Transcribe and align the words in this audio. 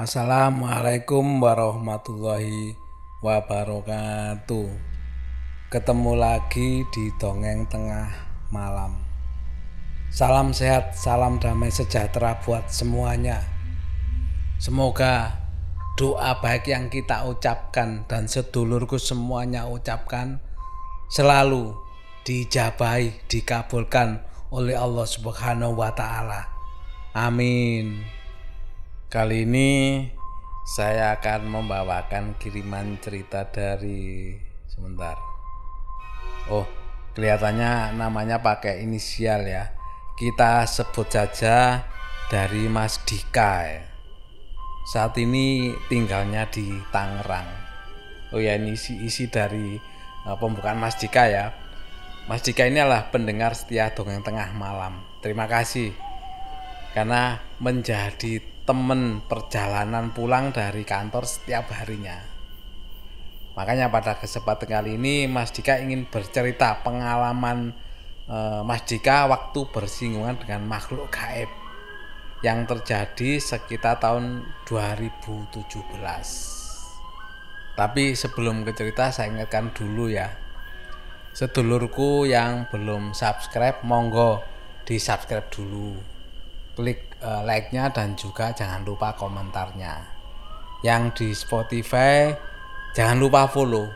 Assalamualaikum 0.00 1.44
warahmatullahi 1.44 2.72
wabarakatuh. 3.20 4.68
Ketemu 5.68 6.12
lagi 6.16 6.88
di 6.88 7.12
dongeng 7.20 7.68
tengah 7.68 8.08
malam. 8.48 8.96
Salam 10.08 10.56
sehat, 10.56 10.96
salam 10.96 11.36
damai 11.36 11.68
sejahtera 11.68 12.40
buat 12.40 12.72
semuanya. 12.72 13.44
Semoga 14.56 15.36
doa 16.00 16.32
baik 16.40 16.72
yang 16.72 16.88
kita 16.88 17.28
ucapkan 17.28 18.08
dan 18.08 18.24
sedulurku 18.24 18.96
semuanya 18.96 19.68
ucapkan 19.68 20.40
selalu 21.12 21.76
dijabai, 22.24 23.20
dikabulkan 23.28 24.24
oleh 24.48 24.80
Allah 24.80 25.04
Subhanahu 25.04 25.76
wa 25.76 25.92
taala. 25.92 26.48
Amin. 27.12 28.19
Kali 29.10 29.42
ini 29.42 30.06
saya 30.62 31.18
akan 31.18 31.50
membawakan 31.50 32.38
kiriman 32.38 32.94
cerita 33.02 33.42
dari 33.42 34.38
sebentar. 34.70 35.18
Oh, 36.46 36.62
kelihatannya 37.18 37.98
namanya 37.98 38.38
pakai 38.38 38.86
inisial 38.86 39.50
ya. 39.50 39.74
Kita 40.14 40.62
sebut 40.62 41.10
saja 41.10 41.82
dari 42.30 42.70
Mas 42.70 43.02
Dika 43.02 43.66
ya. 43.66 43.82
Saat 44.94 45.18
ini 45.18 45.74
tinggalnya 45.90 46.46
di 46.46 46.70
Tangerang. 46.94 47.50
Oh 48.30 48.38
ya, 48.38 48.54
ini 48.54 48.78
isi-isi 48.78 49.26
dari 49.26 49.74
uh, 50.22 50.38
pembukaan 50.38 50.78
Mas 50.78 50.94
Dika 51.02 51.26
ya. 51.26 51.50
Mas 52.30 52.46
Dika 52.46 52.62
ini 52.62 52.78
adalah 52.78 53.10
pendengar 53.10 53.58
setia 53.58 53.90
dongeng 53.90 54.22
tengah 54.22 54.54
malam. 54.54 55.02
Terima 55.18 55.50
kasih 55.50 55.90
karena 56.94 57.38
menjadi 57.58 58.49
temen 58.64 59.24
perjalanan 59.24 60.12
pulang 60.12 60.52
dari 60.52 60.84
kantor 60.84 61.24
setiap 61.24 61.72
harinya. 61.74 62.20
Makanya 63.58 63.90
pada 63.90 64.16
kesempatan 64.16 64.68
kali 64.70 64.96
ini 64.96 65.26
Mas 65.26 65.50
Dika 65.50 65.82
ingin 65.82 66.06
bercerita 66.06 66.80
pengalaman 66.80 67.74
eh, 68.30 68.62
Mas 68.62 68.86
Dika 68.86 69.26
waktu 69.26 69.66
bersinggungan 69.68 70.38
dengan 70.38 70.64
makhluk 70.70 71.10
gaib 71.10 71.50
yang 72.40 72.64
terjadi 72.64 73.36
sekitar 73.36 74.00
tahun 74.00 74.48
2017. 74.64 75.60
Tapi 77.76 78.04
sebelum 78.16 78.64
ke 78.64 78.72
cerita 78.72 79.12
saya 79.12 79.28
ingatkan 79.28 79.72
dulu 79.76 80.08
ya. 80.08 80.30
Sedulurku 81.30 82.26
yang 82.26 82.66
belum 82.68 83.14
subscribe 83.14 83.86
monggo 83.86 84.42
di 84.82 84.98
subscribe 84.98 85.46
dulu 85.46 86.19
klik 86.74 87.16
uh, 87.22 87.42
like-nya 87.46 87.90
dan 87.90 88.14
juga 88.14 88.52
jangan 88.54 88.82
lupa 88.86 89.14
komentarnya. 89.14 90.18
Yang 90.80 91.02
di 91.20 91.28
Spotify 91.36 92.32
jangan 92.96 93.20
lupa 93.20 93.46
follow 93.46 93.86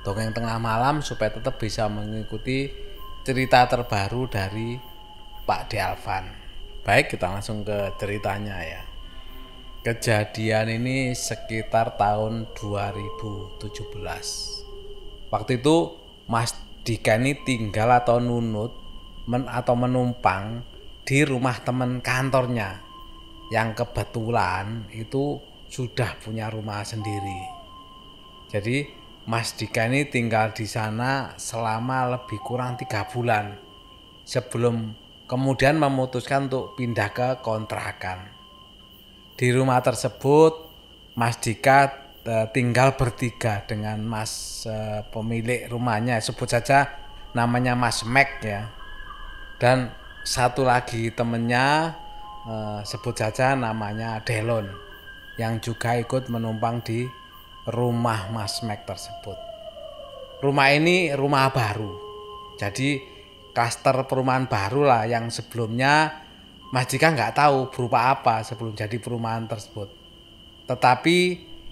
Dongeng 0.00 0.32
Tengah 0.32 0.56
Malam 0.56 1.04
supaya 1.04 1.28
tetap 1.28 1.60
bisa 1.60 1.84
mengikuti 1.92 2.72
cerita 3.20 3.68
terbaru 3.68 4.24
dari 4.32 4.80
Pak 5.44 5.68
Dialvan. 5.68 6.24
Baik, 6.80 7.12
kita 7.12 7.28
langsung 7.28 7.60
ke 7.60 7.92
ceritanya 8.00 8.56
ya. 8.64 8.82
Kejadian 9.84 10.72
ini 10.80 11.12
sekitar 11.12 12.00
tahun 12.00 12.48
2017. 12.56 13.60
Waktu 15.28 15.52
itu 15.60 15.76
Mas 16.28 16.56
Dika 16.80 17.20
ini 17.20 17.36
tinggal 17.44 17.92
atau 17.92 18.16
nunut 18.16 18.72
men 19.28 19.44
atau 19.46 19.76
menumpang 19.76 20.64
di 21.10 21.26
rumah 21.26 21.58
teman 21.58 21.98
kantornya 21.98 22.78
yang 23.50 23.74
kebetulan 23.74 24.86
itu 24.94 25.42
sudah 25.66 26.14
punya 26.22 26.46
rumah 26.46 26.86
sendiri. 26.86 27.50
Jadi 28.46 28.86
Mas 29.26 29.58
Dika 29.58 29.90
ini 29.90 30.06
tinggal 30.06 30.54
di 30.54 30.70
sana 30.70 31.34
selama 31.34 32.14
lebih 32.14 32.38
kurang 32.46 32.78
tiga 32.78 33.10
bulan 33.10 33.58
sebelum 34.22 34.94
kemudian 35.26 35.82
memutuskan 35.82 36.46
untuk 36.46 36.78
pindah 36.78 37.10
ke 37.10 37.28
kontrakan. 37.42 38.30
Di 39.34 39.50
rumah 39.50 39.82
tersebut 39.82 40.70
Mas 41.18 41.42
Dika 41.42 41.90
e, 42.22 42.54
tinggal 42.54 42.94
bertiga 42.94 43.66
dengan 43.66 43.98
Mas 44.06 44.62
e, 44.62 45.02
pemilik 45.10 45.66
rumahnya 45.66 46.22
sebut 46.22 46.46
saja 46.46 46.86
namanya 47.34 47.74
Mas 47.74 48.06
Mac 48.06 48.38
ya. 48.46 48.70
Dan 49.58 49.99
satu 50.20 50.68
lagi 50.68 51.08
temennya 51.12 51.96
eh, 52.44 52.80
sebut 52.84 53.16
saja 53.16 53.56
namanya 53.56 54.20
Delon 54.20 54.68
yang 55.40 55.56
juga 55.64 55.96
ikut 55.96 56.28
menumpang 56.28 56.84
di 56.84 57.08
rumah 57.68 58.28
Mas 58.28 58.60
Mac 58.60 58.84
tersebut. 58.84 59.36
Rumah 60.40 60.68
ini 60.76 61.12
rumah 61.12 61.52
baru. 61.52 61.92
Jadi 62.60 63.00
klaster 63.56 64.04
perumahan 64.04 64.48
baru 64.48 64.84
lah 64.84 65.02
yang 65.08 65.32
sebelumnya 65.32 66.24
Mas 66.70 66.86
Jika 66.86 67.12
nggak 67.12 67.34
tahu 67.34 67.72
berupa 67.72 68.14
apa 68.14 68.44
sebelum 68.44 68.76
jadi 68.76 68.96
perumahan 69.00 69.48
tersebut. 69.48 69.88
Tetapi 70.68 71.18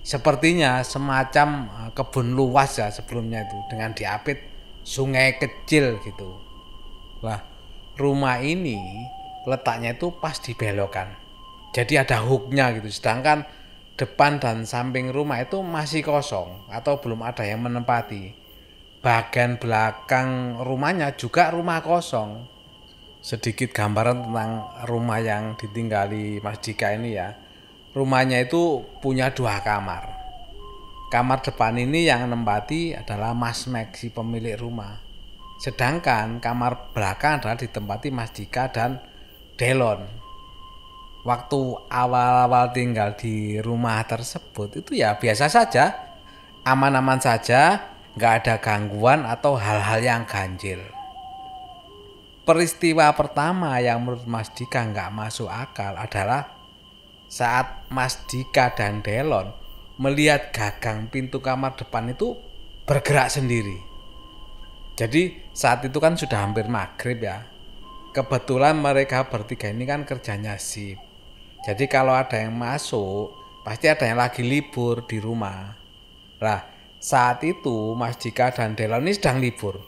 sepertinya 0.01 0.81
semacam 0.81 1.49
eh, 1.69 1.91
kebun 1.93 2.33
luas 2.33 2.81
ya 2.81 2.89
sebelumnya 2.89 3.45
itu 3.45 3.59
dengan 3.69 3.93
diapit 3.93 4.41
sungai 4.85 5.37
kecil 5.37 6.01
gitu. 6.01 6.41
Lah 7.21 7.48
rumah 7.99 8.39
ini 8.39 8.79
letaknya 9.45 9.99
itu 9.99 10.15
pas 10.15 10.39
di 10.39 10.55
belokan. 10.55 11.11
Jadi 11.75 11.99
ada 11.99 12.23
hooknya 12.23 12.73
gitu. 12.79 12.89
Sedangkan 12.89 13.45
depan 13.99 14.39
dan 14.39 14.63
samping 14.65 15.11
rumah 15.11 15.43
itu 15.43 15.59
masih 15.61 16.07
kosong 16.07 16.71
atau 16.71 17.03
belum 17.03 17.27
ada 17.27 17.43
yang 17.43 17.67
menempati. 17.67 18.33
Bagian 19.03 19.59
belakang 19.59 20.63
rumahnya 20.63 21.19
juga 21.19 21.51
rumah 21.51 21.83
kosong. 21.83 22.47
Sedikit 23.19 23.75
gambaran 23.75 24.31
tentang 24.31 24.53
rumah 24.87 25.19
yang 25.19 25.59
ditinggali 25.59 26.39
Mas 26.39 26.63
Dika 26.63 26.95
ini 26.95 27.19
ya. 27.19 27.35
Rumahnya 27.93 28.47
itu 28.47 28.87
punya 29.03 29.35
dua 29.35 29.59
kamar. 29.67 30.15
Kamar 31.11 31.43
depan 31.43 31.75
ini 31.83 32.07
yang 32.07 32.31
menempati 32.31 32.95
adalah 32.95 33.35
Mas 33.35 33.67
Max 33.67 34.07
si 34.07 34.13
pemilik 34.13 34.55
rumah 34.61 35.08
Sedangkan 35.59 36.39
kamar 36.39 36.95
belakang 36.95 37.43
adalah 37.43 37.59
ditempati 37.59 38.15
Mas 38.15 38.31
Dika 38.31 38.71
dan 38.71 39.03
Delon. 39.59 40.07
Waktu 41.27 41.61
awal-awal 41.91 42.71
tinggal 42.71 43.19
di 43.19 43.59
rumah 43.59 44.07
tersebut 44.07 44.81
itu 44.81 45.03
ya 45.03 45.19
biasa 45.19 45.51
saja, 45.51 46.15
aman-aman 46.63 47.19
saja, 47.19 47.91
nggak 48.15 48.33
ada 48.43 48.55
gangguan 48.63 49.27
atau 49.27 49.59
hal-hal 49.59 49.99
yang 49.99 50.23
ganjil. 50.31 50.79
Peristiwa 52.47 53.13
pertama 53.13 53.77
yang 53.83 54.07
menurut 54.07 54.25
Mas 54.25 54.49
Dika 54.55 54.87
nggak 54.87 55.11
masuk 55.13 55.51
akal 55.51 55.99
adalah 55.99 56.55
saat 57.29 57.85
Mas 57.93 58.25
Dika 58.31 58.73
dan 58.73 59.05
Delon 59.05 59.53
melihat 59.99 60.55
gagang 60.55 61.11
pintu 61.11 61.43
kamar 61.43 61.75
depan 61.75 62.15
itu 62.15 62.39
bergerak 62.87 63.29
sendiri. 63.29 63.88
Jadi 64.99 65.55
saat 65.55 65.87
itu 65.87 66.03
kan 66.03 66.19
sudah 66.19 66.43
hampir 66.43 66.67
maghrib 66.67 67.23
ya. 67.23 67.47
Kebetulan 68.11 68.75
mereka 68.75 69.31
bertiga 69.31 69.71
ini 69.71 69.87
kan 69.87 70.03
kerjanya 70.03 70.59
sip. 70.59 70.99
Jadi 71.63 71.87
kalau 71.87 72.19
ada 72.19 72.35
yang 72.35 72.59
masuk, 72.59 73.31
pasti 73.63 73.87
ada 73.87 74.11
yang 74.11 74.19
lagi 74.19 74.43
libur 74.43 75.07
di 75.07 75.23
rumah. 75.23 75.79
Nah, 76.43 76.67
saat 76.99 77.47
itu 77.47 77.95
Mas 77.95 78.19
Dika 78.19 78.51
dan 78.51 78.75
Delon 78.75 79.07
ini 79.07 79.15
sedang 79.15 79.39
libur. 79.39 79.79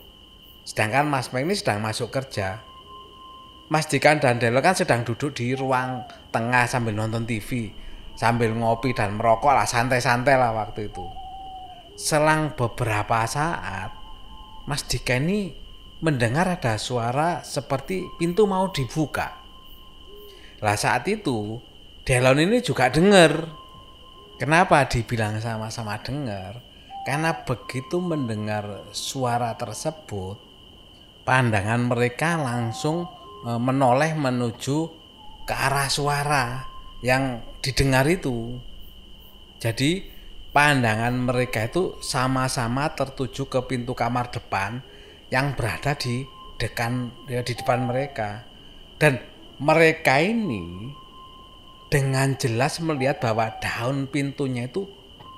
Sedangkan 0.63 1.11
Mas 1.11 1.35
Meng 1.35 1.51
ini 1.51 1.59
sedang 1.59 1.83
masuk 1.83 2.15
kerja. 2.15 2.63
Mas 3.67 3.91
Dika 3.91 4.15
dan 4.15 4.39
Delon 4.39 4.63
kan 4.63 4.79
sedang 4.79 5.03
duduk 5.03 5.35
di 5.35 5.59
ruang 5.59 6.07
tengah 6.31 6.71
sambil 6.71 6.95
nonton 6.95 7.27
TV. 7.27 7.75
Sambil 8.15 8.55
ngopi 8.55 8.95
dan 8.95 9.19
merokok 9.19 9.51
lah, 9.51 9.67
santai-santai 9.67 10.39
lah 10.39 10.55
waktu 10.55 10.87
itu. 10.87 11.03
Selang 11.99 12.55
beberapa 12.55 13.27
saat, 13.27 14.00
Mas 14.71 14.87
Dika 14.87 15.19
ini 15.19 15.51
mendengar 15.99 16.47
ada 16.47 16.79
suara 16.79 17.43
seperti 17.43 18.07
pintu 18.23 18.47
mau 18.47 18.71
dibuka. 18.71 19.43
Lah 20.63 20.79
saat 20.79 21.11
itu 21.11 21.59
Delon 22.07 22.39
ini 22.39 22.63
juga 22.63 22.87
dengar. 22.87 23.51
Kenapa 24.39 24.87
dibilang 24.87 25.43
sama-sama 25.43 25.99
dengar? 26.01 26.63
Karena 27.03 27.45
begitu 27.45 27.99
mendengar 27.99 28.89
suara 28.95 29.53
tersebut, 29.59 30.39
pandangan 31.29 31.91
mereka 31.91 32.41
langsung 32.41 33.05
e, 33.45 33.51
menoleh 33.61 34.17
menuju 34.17 34.79
ke 35.45 35.55
arah 35.55 35.91
suara 35.93 36.65
yang 37.05 37.45
didengar 37.61 38.09
itu. 38.09 38.57
Jadi 39.61 40.09
pandangan 40.51 41.15
mereka 41.15 41.71
itu 41.71 41.99
sama-sama 42.03 42.91
tertuju 42.95 43.47
ke 43.47 43.61
pintu 43.71 43.95
kamar 43.95 44.35
depan 44.35 44.83
yang 45.31 45.55
berada 45.55 45.95
di 45.95 46.27
dekan 46.59 47.15
ya, 47.31 47.41
di 47.47 47.55
depan 47.55 47.87
mereka 47.87 48.45
dan 48.99 49.23
mereka 49.63 50.19
ini 50.19 50.91
dengan 51.91 52.35
jelas 52.39 52.79
melihat 52.83 53.19
bahwa 53.19 53.51
daun 53.59 54.07
pintunya 54.11 54.71
itu 54.71 54.87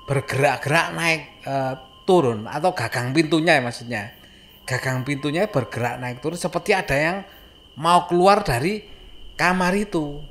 bergerak-gerak 0.05 0.87
naik 0.93 1.21
e, 1.41 1.55
turun 2.05 2.45
atau 2.45 2.75
gagang 2.75 3.15
pintunya 3.15 3.57
ya 3.57 3.61
maksudnya. 3.63 4.03
Gagang 4.63 5.03
pintunya 5.03 5.49
bergerak 5.49 5.97
naik 5.99 6.21
turun 6.21 6.37
seperti 6.37 6.71
ada 6.77 6.95
yang 6.95 7.17
mau 7.75 8.05
keluar 8.05 8.45
dari 8.45 8.85
kamar 9.33 9.73
itu. 9.75 10.21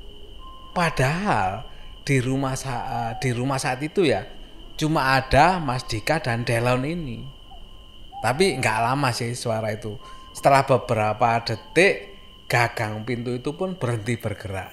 Padahal 0.71 1.67
di 2.07 2.17
rumah 2.23 2.55
e, 2.55 2.97
di 3.19 3.29
rumah 3.35 3.59
saat 3.59 3.83
itu 3.83 4.07
ya 4.07 4.23
cuma 4.79 5.17
ada 5.19 5.61
Mas 5.61 5.85
Dika 5.85 6.19
dan 6.21 6.45
Delon 6.47 6.85
ini. 6.87 7.23
Tapi 8.23 8.55
nggak 8.57 8.79
lama 8.79 9.11
sih 9.11 9.35
suara 9.35 9.73
itu. 9.75 9.99
Setelah 10.31 10.63
beberapa 10.63 11.43
detik 11.43 12.15
gagang 12.47 13.03
pintu 13.03 13.35
itu 13.35 13.51
pun 13.53 13.75
berhenti 13.75 14.15
bergerak. 14.15 14.71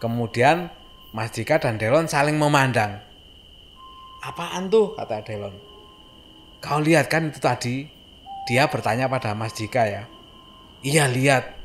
Kemudian 0.00 0.72
Mas 1.12 1.34
Dika 1.36 1.60
dan 1.60 1.76
Delon 1.76 2.08
saling 2.08 2.40
memandang. 2.40 3.02
Apaan 4.24 4.72
tuh? 4.72 4.96
kata 4.96 5.20
Delon. 5.20 5.54
Kau 6.60 6.80
lihat 6.80 7.08
kan 7.08 7.28
itu 7.28 7.40
tadi? 7.40 7.88
Dia 8.48 8.68
bertanya 8.68 9.08
pada 9.08 9.36
Mas 9.36 9.52
Dika 9.52 9.84
ya. 9.84 10.04
Iya 10.80 11.08
lihat. 11.12 11.56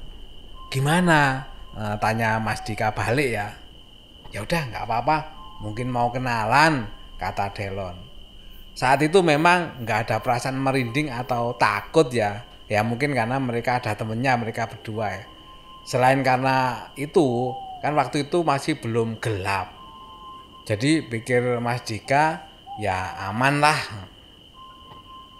Gimana? 0.72 1.48
Nah, 1.76 1.96
tanya 2.00 2.40
Mas 2.40 2.64
Dika 2.64 2.92
balik 2.92 3.32
ya. 3.32 3.56
Ya 4.32 4.44
udah 4.44 4.62
nggak 4.72 4.84
apa-apa. 4.84 5.18
Mungkin 5.64 5.88
mau 5.88 6.12
kenalan, 6.12 6.88
kata 7.18 7.52
Delon. 7.56 7.96
Saat 8.76 9.04
itu 9.08 9.24
memang 9.24 9.84
nggak 9.84 10.00
ada 10.10 10.18
perasaan 10.20 10.60
merinding 10.60 11.12
atau 11.12 11.56
takut 11.56 12.12
ya. 12.12 12.44
Ya 12.66 12.82
mungkin 12.82 13.14
karena 13.14 13.38
mereka 13.38 13.78
ada 13.78 13.94
temennya 13.94 14.36
mereka 14.36 14.68
berdua 14.68 15.22
ya. 15.22 15.24
Selain 15.86 16.20
karena 16.26 16.90
itu 16.98 17.54
kan 17.86 17.94
waktu 17.94 18.26
itu 18.26 18.42
masih 18.42 18.82
belum 18.82 19.22
gelap 19.22 19.70
jadi 20.66 21.06
pikir 21.06 21.62
Mas 21.62 21.86
Dika 21.86 22.50
ya 22.82 23.30
aman 23.30 23.62
lah 23.62 23.78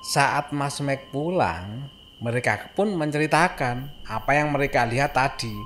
saat 0.06 0.54
Mas 0.54 0.78
Mek 0.86 1.10
pulang 1.10 1.90
mereka 2.22 2.70
pun 2.78 2.94
menceritakan 2.94 4.06
apa 4.06 4.32
yang 4.38 4.54
mereka 4.54 4.86
lihat 4.86 5.18
tadi 5.18 5.58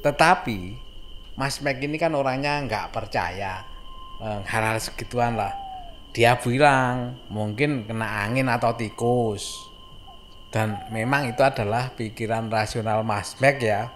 tetapi 0.00 0.80
Mas 1.36 1.60
Mek 1.60 1.84
ini 1.84 2.00
kan 2.00 2.16
orangnya 2.16 2.56
nggak 2.64 2.88
percaya 2.96 3.60
hal-hal 4.22 4.78
segituan 4.78 5.34
lah 5.34 5.50
dia 6.12 6.38
bilang 6.38 7.18
mungkin 7.32 7.88
kena 7.88 8.28
angin 8.28 8.46
atau 8.46 8.76
tikus 8.76 9.72
dan 10.52 10.84
memang 10.92 11.32
itu 11.32 11.40
adalah 11.40 11.96
pikiran 11.96 12.52
rasional 12.52 13.00
Mas 13.00 13.40
Mek 13.40 13.64
ya 13.64 13.88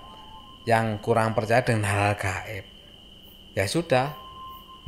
yang 0.64 0.98
kurang 1.04 1.36
percaya 1.36 1.60
dengan 1.60 1.86
hal-hal 1.92 2.16
gaib. 2.16 2.64
Ya 3.52 3.68
sudah, 3.68 4.16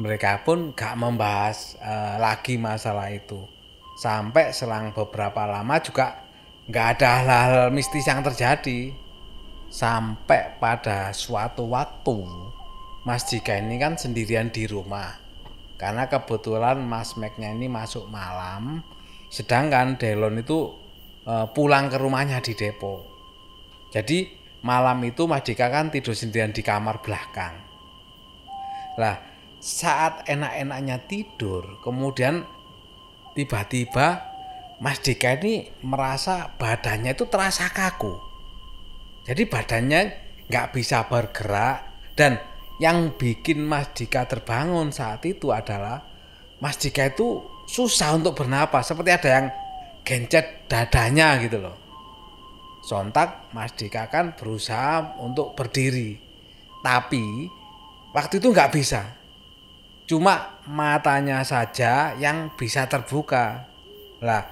mereka 0.01 0.43
pun 0.49 0.73
gak 0.73 0.97
membahas 0.97 1.77
uh, 1.85 2.17
lagi 2.17 2.57
masalah 2.57 3.13
itu. 3.13 3.45
Sampai 4.01 4.57
selang 4.57 4.97
beberapa 4.97 5.45
lama 5.45 5.77
juga 5.85 6.25
gak 6.73 6.99
ada 6.99 7.09
hal-hal 7.21 7.69
mistis 7.69 8.09
yang 8.09 8.25
terjadi. 8.25 8.97
Sampai 9.69 10.57
pada 10.57 11.13
suatu 11.13 11.69
waktu, 11.69 12.25
Mas 13.05 13.29
Jika 13.29 13.61
ini 13.61 13.77
kan 13.77 14.01
sendirian 14.01 14.49
di 14.49 14.65
rumah. 14.65 15.28
Karena 15.79 16.11
kebetulan 16.11 16.83
Mas 16.83 17.15
Meknya 17.15 17.55
ini 17.55 17.71
masuk 17.71 18.11
malam, 18.11 18.83
sedangkan 19.31 19.95
Delon 19.95 20.43
itu 20.43 20.75
uh, 21.23 21.47
pulang 21.55 21.87
ke 21.87 21.97
rumahnya 22.03 22.43
di 22.43 22.59
Depok. 22.59 23.07
Jadi 23.95 24.27
malam 24.67 24.99
itu 25.07 25.31
Mas 25.31 25.47
Dika 25.47 25.71
kan 25.71 25.95
tidur 25.95 26.19
sendirian 26.19 26.51
di 26.51 26.67
kamar 26.67 26.99
belakang. 26.99 27.63
Lah, 28.99 29.23
saat 29.63 30.27
enak-enaknya 30.27 31.07
tidur, 31.07 31.79
kemudian 31.87 32.43
tiba-tiba 33.39 34.27
Mas 34.83 34.99
Dika 34.99 35.39
ini 35.39 35.71
merasa 35.87 36.59
badannya 36.59 37.15
itu 37.15 37.31
terasa 37.31 37.71
kaku. 37.71 38.19
Jadi 39.23 39.47
badannya 39.47 40.01
nggak 40.51 40.75
bisa 40.75 41.07
bergerak 41.07 41.87
dan 42.19 42.43
yang 42.79 43.15
bikin 43.19 43.67
Mas 43.67 43.91
Dika 43.95 44.27
terbangun 44.31 44.95
saat 44.95 45.27
itu 45.27 45.51
adalah 45.51 46.07
Mas 46.63 46.79
Dika 46.79 47.11
itu 47.11 47.43
susah 47.67 48.15
untuk 48.15 48.39
bernapas 48.39 48.87
seperti 48.87 49.11
ada 49.11 49.29
yang 49.29 49.47
gencet 50.07 50.71
dadanya 50.71 51.37
gitu 51.43 51.59
loh. 51.59 51.77
Sontak 52.87 53.53
Mas 53.53 53.75
Dika 53.75 54.09
kan 54.09 54.33
berusaha 54.39 55.21
untuk 55.21 55.53
berdiri. 55.59 56.17
Tapi 56.81 57.51
waktu 58.15 58.41
itu 58.41 58.49
nggak 58.49 58.73
bisa. 58.73 59.03
Cuma 60.09 60.57
matanya 60.65 61.45
saja 61.45 62.17
yang 62.17 62.55
bisa 62.57 62.89
terbuka. 62.89 63.69
Lah, 64.25 64.49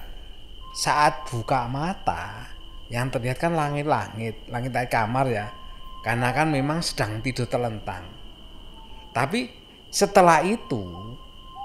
saat 0.77 1.25
buka 1.33 1.65
mata, 1.65 2.45
yang 2.93 3.09
terlihat 3.09 3.41
kan 3.41 3.57
langit-langit, 3.57 4.45
langit 4.47 4.69
dari 4.69 4.85
kamar 4.85 5.25
ya. 5.33 5.47
Karena 6.05 6.29
kan 6.29 6.53
memang 6.53 6.85
sedang 6.85 7.19
tidur 7.25 7.49
telentang. 7.49 8.16
Tapi 9.17 9.49
setelah 9.89 10.45
itu, 10.45 10.85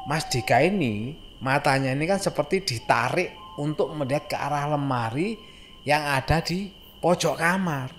Mas 0.09 0.25
Dika 0.33 0.65
ini 0.65 1.13
matanya 1.45 1.93
ini 1.93 2.09
kan 2.09 2.17
seperti 2.17 2.65
ditarik 2.65 3.37
untuk 3.61 3.93
melihat 3.93 4.25
ke 4.25 4.37
arah 4.41 4.73
lemari 4.73 5.37
yang 5.85 6.01
ada 6.01 6.41
di 6.41 6.73
pojok 7.05 7.37
kamar. 7.37 7.93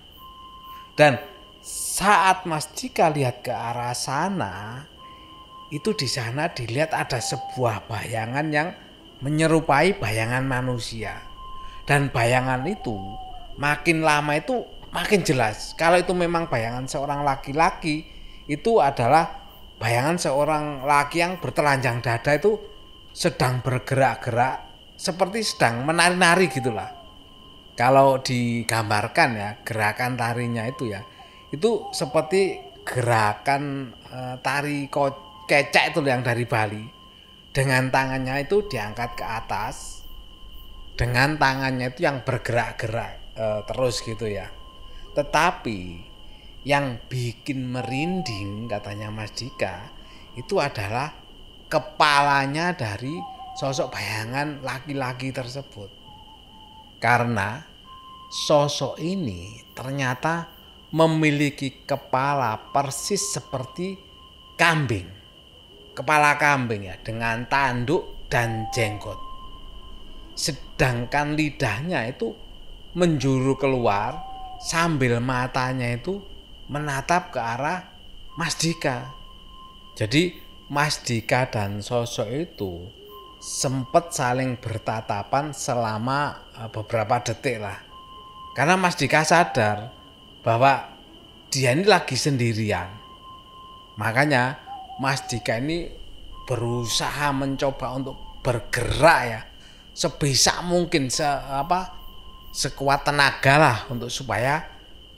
Dan 0.98 1.22
saat 1.62 2.50
Mas 2.50 2.66
Jika 2.74 3.14
lihat 3.14 3.46
ke 3.46 3.54
arah 3.54 3.94
sana, 3.94 4.90
itu 5.70 5.94
di 5.94 6.10
sana 6.10 6.50
dilihat 6.50 6.90
ada 6.98 7.22
sebuah 7.22 7.86
bayangan 7.86 8.50
yang 8.50 8.74
menyerupai 9.22 10.02
bayangan 10.02 10.50
manusia. 10.50 11.22
Dan 11.86 12.10
bayangan 12.10 12.66
itu 12.66 12.98
makin 13.62 14.02
lama 14.02 14.34
itu 14.34 14.66
makin 14.90 15.22
jelas. 15.22 15.78
Kalau 15.78 16.02
itu 16.02 16.18
memang 16.18 16.50
bayangan 16.50 16.90
seorang 16.90 17.22
laki-laki, 17.22 18.10
itu 18.48 18.82
adalah 18.82 19.43
bayangan 19.78 20.18
seorang 20.18 20.86
laki 20.86 21.22
yang 21.22 21.42
bertelanjang 21.42 22.00
dada 22.00 22.32
itu 22.36 22.58
sedang 23.14 23.62
bergerak-gerak 23.62 24.74
seperti 24.98 25.46
sedang 25.46 25.86
menari-nari 25.86 26.50
gitulah. 26.50 26.90
Kalau 27.74 28.22
digambarkan 28.22 29.30
ya 29.34 29.50
gerakan 29.66 30.14
tarinya 30.14 30.66
itu 30.70 30.94
ya 30.94 31.02
itu 31.50 31.90
seperti 31.90 32.62
gerakan 32.86 33.94
e, 34.10 34.20
tari 34.42 34.90
kecek 35.50 35.94
itu 35.94 36.00
yang 36.06 36.22
dari 36.22 36.46
Bali. 36.46 36.86
Dengan 37.54 37.94
tangannya 37.94 38.50
itu 38.50 38.66
diangkat 38.66 39.14
ke 39.14 39.26
atas 39.26 40.02
dengan 40.98 41.38
tangannya 41.38 41.94
itu 41.94 42.06
yang 42.06 42.26
bergerak-gerak 42.26 43.38
e, 43.38 43.46
terus 43.66 44.02
gitu 44.02 44.26
ya. 44.30 44.50
Tetapi 45.14 46.13
yang 46.64 47.00
bikin 47.12 47.72
merinding 47.72 48.72
katanya 48.72 49.12
Mas 49.12 49.36
Dika 49.36 49.92
itu 50.40 50.58
adalah 50.64 51.12
kepalanya 51.68 52.72
dari 52.74 53.14
sosok 53.60 53.94
bayangan 53.94 54.64
laki-laki 54.64 55.30
tersebut 55.36 55.92
karena 57.04 57.62
sosok 58.32 58.96
ini 59.04 59.60
ternyata 59.76 60.50
memiliki 60.94 61.84
kepala 61.84 62.72
persis 62.72 63.34
seperti 63.34 63.98
kambing. 64.56 65.10
Kepala 65.94 66.38
kambing 66.38 66.90
ya 66.90 66.98
dengan 67.02 67.46
tanduk 67.50 68.30
dan 68.30 68.70
jenggot. 68.74 69.18
Sedangkan 70.34 71.38
lidahnya 71.38 72.10
itu 72.10 72.34
menjuru 72.98 73.58
keluar 73.58 74.18
sambil 74.62 75.22
matanya 75.22 75.94
itu 75.94 76.22
menatap 76.68 77.34
ke 77.34 77.40
arah 77.40 77.92
Mas 78.40 78.56
Dika. 78.60 79.12
Jadi 79.94 80.34
Mas 80.72 81.04
Dika 81.04 81.50
dan 81.52 81.84
sosok 81.84 82.30
itu 82.32 82.88
sempat 83.44 84.16
saling 84.16 84.56
bertatapan 84.56 85.52
selama 85.52 86.48
eh, 86.56 86.70
beberapa 86.72 87.20
detik 87.20 87.60
lah. 87.60 87.80
Karena 88.56 88.80
Mas 88.80 88.96
Dika 88.96 89.26
sadar 89.26 89.92
bahwa 90.46 90.94
dia 91.50 91.74
ini 91.74 91.86
lagi 91.86 92.16
sendirian. 92.18 92.90
Makanya 94.00 94.58
Mas 94.98 95.26
Dika 95.26 95.58
ini 95.60 95.90
berusaha 96.48 97.32
mencoba 97.32 97.96
untuk 97.96 98.16
bergerak 98.44 99.22
ya 99.24 99.42
sebisa 99.94 100.66
mungkin 100.66 101.08
se 101.08 101.24
apa 101.24 101.94
sekuat 102.50 103.08
tenaga 103.08 103.56
lah 103.56 103.78
untuk 103.90 104.10
supaya 104.10 104.62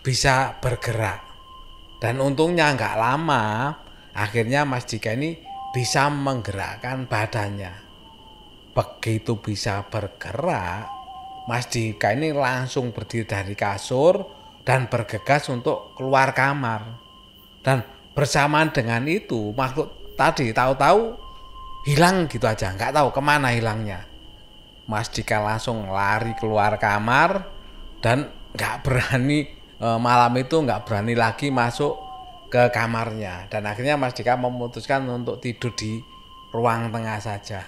bisa 0.04 0.60
bergerak. 0.60 1.35
Dan 2.02 2.20
untungnya 2.20 2.76
nggak 2.76 2.96
lama 3.00 3.74
akhirnya 4.16 4.68
Mas 4.68 4.86
Dika 4.88 5.16
ini 5.16 5.40
bisa 5.72 6.08
menggerakkan 6.12 7.08
badannya 7.08 7.86
begitu 8.76 9.40
bisa 9.40 9.88
bergerak, 9.88 10.92
Mas 11.48 11.72
Dika 11.72 12.12
ini 12.12 12.36
langsung 12.36 12.92
berdiri 12.92 13.24
dari 13.24 13.56
kasur 13.56 14.20
dan 14.68 14.92
bergegas 14.92 15.48
untuk 15.48 15.96
keluar 15.96 16.36
kamar. 16.36 17.00
Dan 17.64 17.82
bersamaan 18.12 18.76
dengan 18.76 19.08
itu 19.08 19.56
makhluk 19.56 20.16
tadi 20.20 20.52
tahu-tahu 20.52 21.16
hilang 21.88 22.28
gitu 22.30 22.46
aja 22.46 22.72
nggak 22.72 22.94
tahu 22.94 23.10
ke 23.14 23.22
mana 23.22 23.52
hilangnya 23.54 24.06
Mas 24.86 25.10
Dika 25.10 25.42
langsung 25.42 25.90
lari 25.90 26.34
keluar 26.38 26.78
kamar 26.78 27.46
dan 28.00 28.30
nggak 28.54 28.76
berani 28.86 29.50
e, 29.80 29.88
malam 30.00 30.34
itu 30.40 30.56
nggak 30.60 30.84
berani 30.88 31.16
lagi 31.16 31.52
masuk 31.52 32.00
ke 32.50 32.72
kamarnya. 32.72 33.50
Dan 33.52 33.68
akhirnya 33.68 34.00
Mas 34.00 34.16
Dika 34.16 34.40
memutuskan 34.40 35.04
untuk 35.10 35.42
tidur 35.44 35.74
di 35.76 36.00
ruang 36.56 36.92
tengah 36.92 37.20
saja. 37.20 37.62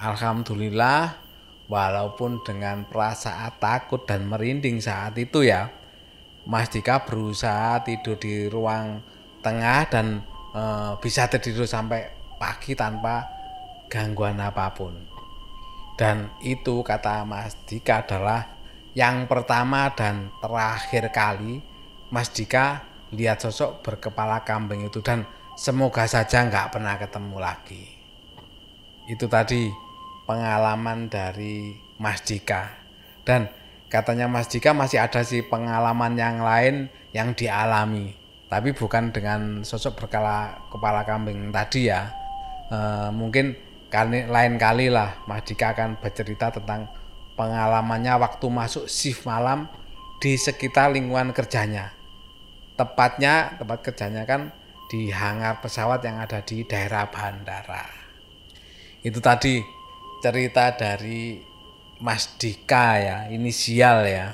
Alhamdulillah 0.00 1.16
walaupun 1.70 2.44
dengan 2.44 2.84
perasaan 2.84 3.56
takut 3.56 4.04
dan 4.04 4.28
merinding 4.28 4.84
saat 4.84 5.16
itu 5.16 5.48
ya 5.48 5.72
Mas 6.44 6.68
Dika 6.68 7.08
berusaha 7.08 7.80
tidur 7.88 8.20
di 8.20 8.52
ruang 8.52 9.00
tengah 9.40 9.88
dan 9.88 10.20
e, 10.52 10.62
bisa 11.00 11.28
tidur 11.32 11.64
sampai 11.64 12.12
pagi 12.36 12.76
tanpa 12.76 13.24
gangguan 13.88 14.36
apa 14.40 14.68
pun. 14.76 14.92
Dan 15.94 16.28
itu 16.42 16.82
kata 16.82 17.22
Mas 17.24 17.54
Dika 17.64 18.02
adalah 18.02 18.53
yang 18.94 19.26
pertama 19.26 19.90
dan 19.92 20.30
terakhir 20.38 21.10
kali 21.10 21.62
Mas 22.10 22.30
Dika 22.30 22.86
lihat 23.14 23.42
sosok 23.42 23.82
berkepala 23.82 24.42
kambing 24.46 24.86
itu 24.86 25.02
dan 25.02 25.26
semoga 25.58 26.06
saja 26.06 26.46
nggak 26.46 26.74
pernah 26.74 26.94
ketemu 26.98 27.36
lagi. 27.38 27.84
Itu 29.10 29.26
tadi 29.26 29.70
pengalaman 30.24 31.10
dari 31.10 31.74
Mas 32.00 32.22
Dika. 32.22 32.70
Dan 33.26 33.50
katanya 33.90 34.30
Mas 34.30 34.46
Dika 34.46 34.70
masih 34.70 35.02
ada 35.02 35.20
sih 35.26 35.42
pengalaman 35.42 36.14
yang 36.14 36.40
lain 36.42 36.88
yang 37.10 37.34
dialami 37.34 38.24
tapi 38.54 38.70
bukan 38.70 39.10
dengan 39.10 39.66
sosok 39.66 40.06
berkala 40.06 40.54
kepala 40.70 41.02
kambing 41.02 41.50
tadi 41.50 41.90
ya. 41.90 42.06
E, 42.70 43.10
mungkin 43.10 43.50
kali, 43.90 44.30
lain 44.30 44.54
kali 44.62 44.94
lah 44.94 45.18
Mas 45.26 45.42
Dika 45.42 45.74
akan 45.74 45.98
bercerita 45.98 46.54
tentang 46.54 46.86
pengalamannya 47.34 48.14
waktu 48.18 48.46
masuk 48.48 48.86
shift 48.86 49.26
malam 49.26 49.66
di 50.22 50.38
sekitar 50.38 50.94
lingkungan 50.94 51.34
kerjanya 51.34 51.94
tepatnya 52.74 53.58
tempat 53.60 53.78
kerjanya 53.82 54.22
kan 54.26 54.50
di 54.90 55.10
hangar 55.10 55.62
pesawat 55.62 56.02
yang 56.06 56.22
ada 56.22 56.42
di 56.42 56.66
daerah 56.66 57.10
bandara 57.10 58.04
itu 59.04 59.20
tadi 59.20 59.60
cerita 60.24 60.72
dari 60.72 61.36
Mas 62.00 62.40
Dika 62.40 62.96
ya, 62.96 63.18
inisial 63.28 64.08
ya. 64.08 64.32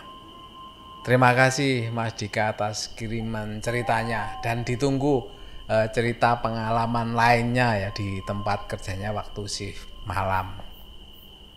Terima 1.02 1.34
kasih 1.34 1.90
Mas 1.90 2.14
Dika 2.14 2.54
atas 2.54 2.94
kiriman 2.94 3.58
ceritanya 3.58 4.38
dan 4.46 4.62
ditunggu 4.62 5.26
uh, 5.66 5.86
cerita 5.90 6.38
pengalaman 6.38 7.18
lainnya 7.18 7.74
ya 7.74 7.90
di 7.90 8.22
tempat 8.22 8.70
kerjanya 8.70 9.10
waktu 9.10 9.42
shift 9.50 9.90
malam. 10.06 10.69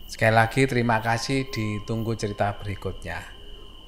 Sekali 0.07 0.33
lagi 0.35 0.67
terima 0.69 0.99
kasih 0.99 1.49
ditunggu 1.49 2.13
cerita 2.17 2.55
berikutnya. 2.57 3.19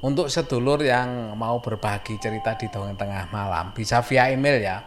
Untuk 0.06 0.30
sedulur 0.30 0.84
yang 0.84 1.34
mau 1.40 1.64
berbagi 1.64 2.20
cerita 2.22 2.54
di 2.56 2.70
dongeng 2.70 2.98
tengah 2.98 3.32
malam 3.34 3.74
bisa 3.74 4.04
via 4.06 4.30
email 4.30 4.62
ya. 4.62 4.78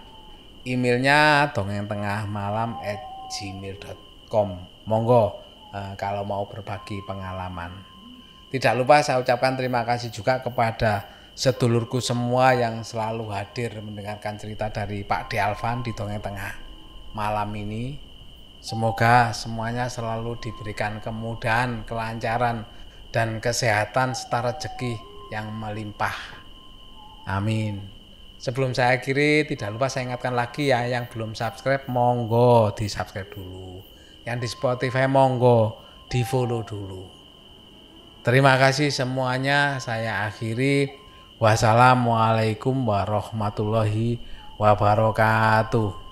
Emailnya 0.66 1.50
dongeng 1.54 1.88
tengah 1.88 2.28
malam 2.28 2.76
at 2.84 3.00
gmail.com. 3.32 4.48
Monggo 4.88 5.48
Eh, 5.68 5.94
kalau 6.00 6.24
mau 6.24 6.48
berbagi 6.48 7.04
pengalaman. 7.04 7.84
Tidak 8.48 8.72
lupa 8.72 9.04
saya 9.04 9.20
ucapkan 9.20 9.52
terima 9.52 9.84
kasih 9.84 10.08
juga 10.08 10.40
kepada 10.40 11.04
sedulurku 11.36 12.00
semua 12.00 12.56
yang 12.56 12.80
selalu 12.80 13.28
hadir 13.28 13.76
mendengarkan 13.84 14.40
cerita 14.40 14.72
dari 14.72 15.04
Pak 15.04 15.28
De 15.28 15.36
Alvan 15.36 15.84
di 15.84 15.92
Dongeng 15.92 16.24
Tengah 16.24 16.54
malam 17.12 17.52
ini. 17.52 18.07
Semoga 18.58 19.30
semuanya 19.34 19.86
selalu 19.86 20.38
diberikan 20.42 20.98
kemudahan, 20.98 21.86
kelancaran, 21.86 22.66
dan 23.14 23.38
kesehatan 23.38 24.12
serta 24.12 24.52
rezeki 24.52 24.98
yang 25.30 25.48
melimpah. 25.54 26.14
Amin. 27.24 27.80
Sebelum 28.38 28.70
saya 28.74 28.98
akhiri, 28.98 29.46
tidak 29.46 29.74
lupa 29.74 29.90
saya 29.90 30.12
ingatkan 30.12 30.34
lagi 30.34 30.70
ya 30.70 30.86
yang 30.86 31.10
belum 31.10 31.34
subscribe, 31.34 31.86
monggo 31.90 32.70
di 32.74 32.86
subscribe 32.86 33.30
dulu 33.30 33.98
yang 34.28 34.36
di 34.36 34.44
Spotify 34.44 35.08
monggo 35.08 35.80
di 36.12 36.20
follow 36.20 36.60
dulu. 36.60 37.08
Terima 38.20 38.60
kasih 38.60 38.92
semuanya. 38.92 39.80
Saya 39.80 40.28
akhiri. 40.28 40.92
Wassalamualaikum 41.40 42.76
warahmatullahi 42.84 44.20
wabarakatuh. 44.60 46.07